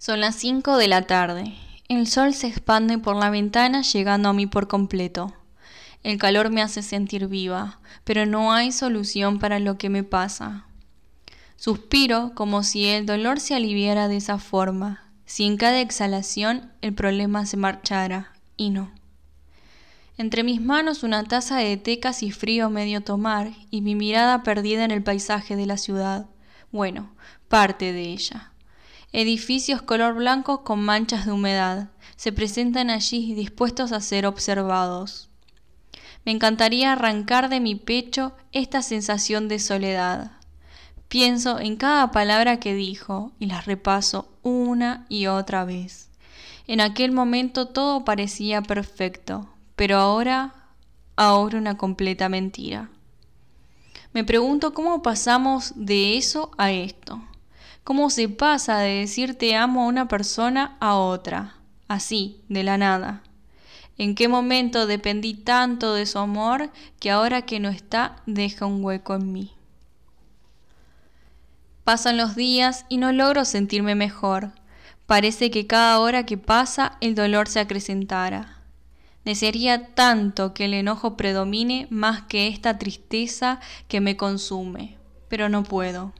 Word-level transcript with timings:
Son 0.00 0.18
las 0.18 0.36
5 0.36 0.78
de 0.78 0.88
la 0.88 1.02
tarde. 1.02 1.52
El 1.90 2.06
sol 2.06 2.32
se 2.32 2.46
expande 2.46 2.96
por 2.96 3.16
la 3.16 3.28
ventana 3.28 3.82
llegando 3.82 4.30
a 4.30 4.32
mí 4.32 4.46
por 4.46 4.66
completo. 4.66 5.34
El 6.02 6.16
calor 6.16 6.48
me 6.48 6.62
hace 6.62 6.80
sentir 6.80 7.26
viva, 7.26 7.80
pero 8.04 8.24
no 8.24 8.50
hay 8.50 8.72
solución 8.72 9.38
para 9.38 9.58
lo 9.58 9.76
que 9.76 9.90
me 9.90 10.02
pasa. 10.02 10.64
Suspiro 11.56 12.32
como 12.34 12.62
si 12.62 12.86
el 12.86 13.04
dolor 13.04 13.40
se 13.40 13.54
aliviara 13.54 14.08
de 14.08 14.16
esa 14.16 14.38
forma, 14.38 15.04
si 15.26 15.44
en 15.44 15.58
cada 15.58 15.82
exhalación 15.82 16.72
el 16.80 16.94
problema 16.94 17.44
se 17.44 17.58
marchara, 17.58 18.32
y 18.56 18.70
no. 18.70 18.90
Entre 20.16 20.44
mis 20.44 20.62
manos 20.62 21.02
una 21.02 21.24
taza 21.24 21.58
de 21.58 21.76
té 21.76 22.00
casi 22.00 22.30
frío 22.30 22.70
medio 22.70 23.02
tomar 23.02 23.50
y 23.70 23.82
mi 23.82 23.94
mirada 23.94 24.44
perdida 24.44 24.82
en 24.82 24.92
el 24.92 25.02
paisaje 25.02 25.56
de 25.56 25.66
la 25.66 25.76
ciudad. 25.76 26.24
Bueno, 26.72 27.10
parte 27.50 27.92
de 27.92 28.04
ella. 28.04 28.49
Edificios 29.12 29.82
color 29.82 30.14
blanco 30.14 30.62
con 30.62 30.84
manchas 30.84 31.26
de 31.26 31.32
humedad 31.32 31.88
se 32.14 32.30
presentan 32.30 32.90
allí 32.90 33.34
dispuestos 33.34 33.90
a 33.90 34.00
ser 34.00 34.24
observados. 34.24 35.28
Me 36.24 36.30
encantaría 36.30 36.92
arrancar 36.92 37.48
de 37.48 37.58
mi 37.58 37.74
pecho 37.74 38.32
esta 38.52 38.82
sensación 38.82 39.48
de 39.48 39.58
soledad. 39.58 40.30
Pienso 41.08 41.58
en 41.58 41.74
cada 41.74 42.12
palabra 42.12 42.60
que 42.60 42.72
dijo 42.72 43.32
y 43.40 43.46
las 43.46 43.66
repaso 43.66 44.28
una 44.42 45.06
y 45.08 45.26
otra 45.26 45.64
vez. 45.64 46.08
En 46.68 46.80
aquel 46.80 47.10
momento 47.10 47.66
todo 47.66 48.04
parecía 48.04 48.62
perfecto, 48.62 49.48
pero 49.74 49.96
ahora, 49.96 50.54
ahora 51.16 51.58
una 51.58 51.76
completa 51.76 52.28
mentira. 52.28 52.90
Me 54.12 54.22
pregunto 54.22 54.72
cómo 54.72 55.02
pasamos 55.02 55.72
de 55.74 56.16
eso 56.16 56.52
a 56.58 56.70
esto 56.70 57.20
cómo 57.84 58.10
se 58.10 58.28
pasa 58.28 58.78
de 58.78 59.00
decir 59.00 59.36
te 59.36 59.56
amo 59.56 59.82
a 59.82 59.86
una 59.86 60.08
persona 60.08 60.76
a 60.80 60.96
otra, 60.96 61.56
así, 61.88 62.40
de 62.48 62.64
la 62.64 62.78
nada. 62.78 63.22
¿En 63.98 64.14
qué 64.14 64.28
momento 64.28 64.86
dependí 64.86 65.34
tanto 65.34 65.94
de 65.94 66.06
su 66.06 66.18
amor 66.18 66.70
que 66.98 67.10
ahora 67.10 67.42
que 67.42 67.60
no 67.60 67.68
está 67.68 68.16
deja 68.26 68.64
un 68.64 68.82
hueco 68.82 69.14
en 69.14 69.32
mí? 69.32 69.52
Pasan 71.84 72.16
los 72.16 72.36
días 72.36 72.86
y 72.88 72.96
no 72.96 73.12
logro 73.12 73.44
sentirme 73.44 73.94
mejor. 73.94 74.52
Parece 75.06 75.50
que 75.50 75.66
cada 75.66 75.98
hora 75.98 76.24
que 76.24 76.38
pasa 76.38 76.96
el 77.00 77.14
dolor 77.14 77.48
se 77.48 77.60
acrecentara. 77.60 78.58
Desearía 79.24 79.88
tanto 79.94 80.54
que 80.54 80.64
el 80.66 80.74
enojo 80.74 81.16
predomine 81.16 81.86
más 81.90 82.22
que 82.22 82.48
esta 82.48 82.78
tristeza 82.78 83.60
que 83.86 84.00
me 84.00 84.16
consume, 84.16 84.96
pero 85.28 85.48
no 85.48 85.62
puedo. 85.62 86.14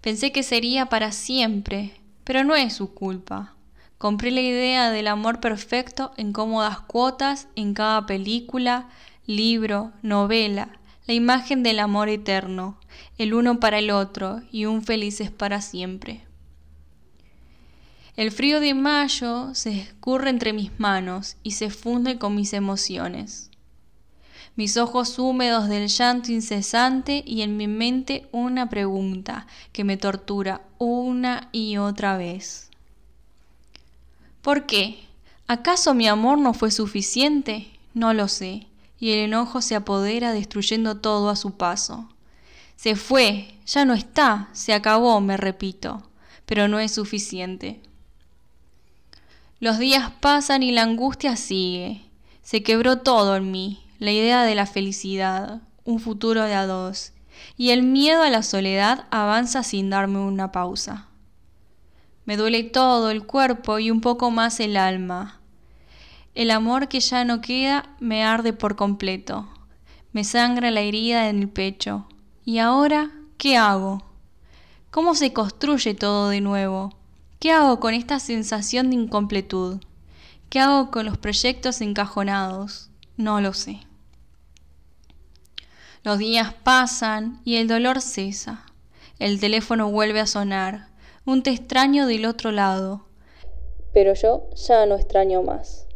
Pensé 0.00 0.32
que 0.32 0.42
sería 0.42 0.86
para 0.86 1.12
siempre, 1.12 1.92
pero 2.24 2.42
no 2.42 2.54
es 2.56 2.72
su 2.72 2.94
culpa. 2.94 3.54
Compré 3.98 4.30
la 4.30 4.40
idea 4.40 4.90
del 4.90 5.08
amor 5.08 5.40
perfecto 5.40 6.12
en 6.16 6.32
cómodas 6.32 6.80
cuotas 6.80 7.48
en 7.54 7.74
cada 7.74 8.06
película, 8.06 8.88
libro, 9.26 9.92
novela, 10.00 10.78
la 11.06 11.12
imagen 11.12 11.62
del 11.62 11.80
amor 11.80 12.08
eterno, 12.08 12.78
el 13.18 13.34
uno 13.34 13.60
para 13.60 13.78
el 13.78 13.90
otro 13.90 14.40
y 14.50 14.64
un 14.64 14.82
felices 14.82 15.30
para 15.30 15.60
siempre. 15.60 16.24
El 18.16 18.30
frío 18.30 18.60
de 18.60 18.72
mayo 18.72 19.54
se 19.54 19.78
escurre 19.78 20.30
entre 20.30 20.54
mis 20.54 20.78
manos 20.80 21.36
y 21.42 21.52
se 21.52 21.68
funde 21.68 22.18
con 22.18 22.34
mis 22.34 22.54
emociones 22.54 23.49
mis 24.60 24.76
ojos 24.76 25.18
húmedos 25.18 25.70
del 25.70 25.88
llanto 25.88 26.30
incesante 26.32 27.24
y 27.26 27.40
en 27.40 27.56
mi 27.56 27.66
mente 27.66 28.28
una 28.30 28.68
pregunta 28.68 29.46
que 29.72 29.84
me 29.84 29.96
tortura 29.96 30.60
una 30.76 31.48
y 31.50 31.78
otra 31.78 32.18
vez. 32.18 32.68
¿Por 34.42 34.66
qué? 34.66 35.02
¿Acaso 35.46 35.94
mi 35.94 36.08
amor 36.08 36.36
no 36.36 36.52
fue 36.52 36.70
suficiente? 36.70 37.70
No 37.94 38.12
lo 38.12 38.28
sé, 38.28 38.66
y 38.98 39.12
el 39.12 39.20
enojo 39.20 39.62
se 39.62 39.76
apodera 39.76 40.34
destruyendo 40.34 40.98
todo 40.98 41.30
a 41.30 41.36
su 41.36 41.52
paso. 41.52 42.10
Se 42.76 42.96
fue, 42.96 43.54
ya 43.64 43.86
no 43.86 43.94
está, 43.94 44.50
se 44.52 44.74
acabó, 44.74 45.22
me 45.22 45.38
repito, 45.38 46.02
pero 46.44 46.68
no 46.68 46.80
es 46.80 46.92
suficiente. 46.92 47.80
Los 49.58 49.78
días 49.78 50.10
pasan 50.20 50.62
y 50.62 50.70
la 50.70 50.82
angustia 50.82 51.36
sigue. 51.36 52.02
Se 52.42 52.62
quebró 52.62 52.98
todo 52.98 53.36
en 53.36 53.50
mí, 53.50 53.82
la 54.00 54.10
idea 54.10 54.42
de 54.44 54.54
la 54.54 54.64
felicidad, 54.64 55.60
un 55.84 56.00
futuro 56.00 56.44
de 56.44 56.54
a 56.54 56.66
dos, 56.66 57.12
y 57.58 57.70
el 57.70 57.82
miedo 57.82 58.22
a 58.22 58.30
la 58.30 58.42
soledad 58.42 59.04
avanza 59.10 59.62
sin 59.62 59.90
darme 59.90 60.18
una 60.18 60.52
pausa. 60.52 61.06
Me 62.24 62.38
duele 62.38 62.64
todo 62.64 63.10
el 63.10 63.26
cuerpo 63.26 63.78
y 63.78 63.90
un 63.90 64.00
poco 64.00 64.30
más 64.30 64.58
el 64.58 64.78
alma. 64.78 65.40
El 66.34 66.50
amor 66.50 66.88
que 66.88 67.00
ya 67.00 67.24
no 67.24 67.42
queda 67.42 67.94
me 68.00 68.24
arde 68.24 68.54
por 68.54 68.74
completo. 68.74 69.48
Me 70.12 70.24
sangra 70.24 70.70
la 70.70 70.80
herida 70.80 71.28
en 71.28 71.40
el 71.40 71.48
pecho. 71.50 72.06
¿Y 72.44 72.58
ahora 72.58 73.10
qué 73.36 73.58
hago? 73.58 74.02
¿Cómo 74.90 75.14
se 75.14 75.34
construye 75.34 75.92
todo 75.92 76.30
de 76.30 76.40
nuevo? 76.40 76.94
¿Qué 77.38 77.52
hago 77.52 77.80
con 77.80 77.92
esta 77.92 78.18
sensación 78.18 78.88
de 78.88 78.96
incompletud? 78.96 79.80
¿Qué 80.48 80.58
hago 80.58 80.90
con 80.90 81.04
los 81.04 81.18
proyectos 81.18 81.82
encajonados? 81.82 82.90
No 83.18 83.40
lo 83.42 83.52
sé. 83.52 83.80
Los 86.02 86.16
días 86.16 86.54
pasan 86.54 87.42
y 87.44 87.56
el 87.56 87.68
dolor 87.68 88.00
cesa. 88.00 88.64
El 89.18 89.38
teléfono 89.38 89.90
vuelve 89.90 90.20
a 90.20 90.26
sonar. 90.26 90.88
Un 91.26 91.42
te 91.42 91.50
extraño 91.50 92.06
del 92.06 92.24
otro 92.24 92.52
lado. 92.52 93.04
Pero 93.92 94.14
yo 94.14 94.48
ya 94.54 94.86
no 94.86 94.94
extraño 94.94 95.42
más. 95.42 95.86